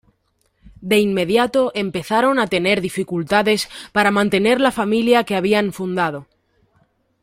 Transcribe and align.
De 0.89 0.97
inmediato 1.07 1.61
empezaron 1.75 2.39
a 2.39 2.47
tener 2.47 2.81
dificultades 2.81 3.69
para 3.91 4.09
mantener 4.09 4.59
la 4.59 4.71
familia 4.71 5.25
que 5.25 5.35
habían 5.35 5.71
fundado. 5.73 6.25